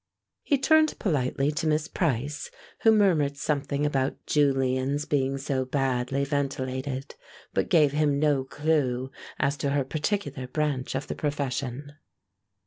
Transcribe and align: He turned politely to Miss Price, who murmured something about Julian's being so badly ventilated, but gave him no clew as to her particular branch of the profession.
He 0.41 0.57
turned 0.57 0.97
politely 0.97 1.51
to 1.51 1.67
Miss 1.67 1.87
Price, 1.87 2.49
who 2.79 2.91
murmured 2.91 3.37
something 3.37 3.85
about 3.85 4.25
Julian's 4.25 5.05
being 5.05 5.37
so 5.37 5.63
badly 5.63 6.25
ventilated, 6.25 7.13
but 7.53 7.69
gave 7.69 7.91
him 7.91 8.17
no 8.19 8.43
clew 8.43 9.11
as 9.39 9.55
to 9.57 9.69
her 9.69 9.83
particular 9.83 10.47
branch 10.47 10.95
of 10.95 11.05
the 11.05 11.13
profession. 11.13 11.93